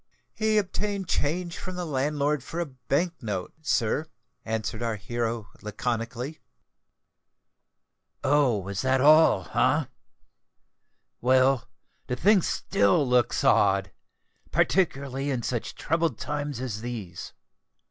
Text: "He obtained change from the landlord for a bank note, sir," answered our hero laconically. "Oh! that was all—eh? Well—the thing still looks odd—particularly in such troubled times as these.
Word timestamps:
"He 0.33 0.57
obtained 0.57 1.07
change 1.07 1.59
from 1.59 1.75
the 1.75 1.85
landlord 1.85 2.43
for 2.43 2.59
a 2.59 2.65
bank 2.65 3.21
note, 3.21 3.53
sir," 3.61 4.07
answered 4.43 4.81
our 4.81 4.95
hero 4.95 5.49
laconically. 5.61 6.39
"Oh! 8.23 8.61
that 8.71 8.99
was 8.99 9.45
all—eh? 9.53 9.85
Well—the 11.21 12.15
thing 12.15 12.41
still 12.41 13.07
looks 13.07 13.43
odd—particularly 13.43 15.29
in 15.29 15.43
such 15.43 15.75
troubled 15.75 16.17
times 16.17 16.59
as 16.59 16.81
these. 16.81 17.33